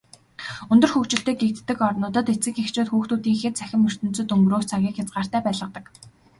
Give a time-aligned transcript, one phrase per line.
[0.73, 5.85] Өндөр хөгжилтэй гэгддэг орнуудад эцэг эхчүүд хүүхдүүдийнхээ цахим ертөнцөд өнгөрөөх цагийг хязгаартай байлгадаг.